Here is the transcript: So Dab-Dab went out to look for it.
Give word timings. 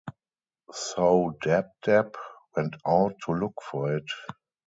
So 0.73 1.37
Dab-Dab 1.43 2.17
went 2.55 2.75
out 2.87 3.17
to 3.25 3.33
look 3.35 3.61
for 3.61 3.97
it. 3.97 4.09